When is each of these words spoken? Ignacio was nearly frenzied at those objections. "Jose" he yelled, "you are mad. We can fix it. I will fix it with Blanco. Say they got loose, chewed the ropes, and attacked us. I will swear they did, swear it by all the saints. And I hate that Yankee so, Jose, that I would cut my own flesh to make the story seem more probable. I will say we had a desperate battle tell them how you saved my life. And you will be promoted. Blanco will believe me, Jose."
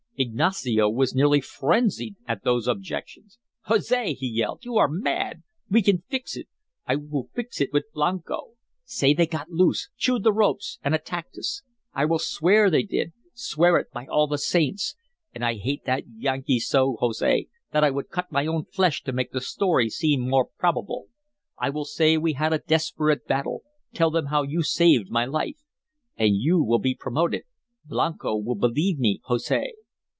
Ignacio 0.17 0.87
was 0.87 1.15
nearly 1.15 1.41
frenzied 1.41 2.15
at 2.27 2.43
those 2.43 2.67
objections. 2.67 3.39
"Jose" 3.61 4.13
he 4.13 4.27
yelled, 4.27 4.63
"you 4.63 4.77
are 4.77 4.87
mad. 4.87 5.41
We 5.67 5.81
can 5.81 6.03
fix 6.09 6.37
it. 6.37 6.47
I 6.85 6.95
will 6.97 7.29
fix 7.33 7.59
it 7.59 7.73
with 7.73 7.91
Blanco. 7.91 8.51
Say 8.85 9.15
they 9.15 9.25
got 9.25 9.49
loose, 9.49 9.89
chewed 9.97 10.21
the 10.23 10.31
ropes, 10.31 10.77
and 10.83 10.93
attacked 10.93 11.39
us. 11.39 11.63
I 11.95 12.05
will 12.05 12.19
swear 12.19 12.69
they 12.69 12.83
did, 12.83 13.13
swear 13.33 13.77
it 13.77 13.89
by 13.91 14.05
all 14.05 14.27
the 14.27 14.37
saints. 14.37 14.93
And 15.33 15.43
I 15.43 15.55
hate 15.55 15.85
that 15.85 16.03
Yankee 16.15 16.59
so, 16.59 16.97
Jose, 16.99 17.47
that 17.71 17.83
I 17.83 17.89
would 17.89 18.09
cut 18.11 18.31
my 18.31 18.45
own 18.45 18.65
flesh 18.65 19.01
to 19.05 19.11
make 19.11 19.31
the 19.31 19.41
story 19.41 19.89
seem 19.89 20.21
more 20.29 20.49
probable. 20.59 21.07
I 21.57 21.71
will 21.71 21.85
say 21.85 22.15
we 22.19 22.33
had 22.33 22.53
a 22.53 22.59
desperate 22.59 23.25
battle 23.25 23.63
tell 23.91 24.11
them 24.11 24.27
how 24.27 24.43
you 24.43 24.61
saved 24.61 25.09
my 25.09 25.25
life. 25.25 25.57
And 26.15 26.35
you 26.35 26.61
will 26.63 26.77
be 26.79 26.93
promoted. 26.93 27.41
Blanco 27.85 28.35
will 28.37 28.53
believe 28.55 28.99
me, 28.99 29.19
Jose." 29.23 29.71